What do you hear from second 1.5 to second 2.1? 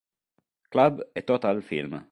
Film.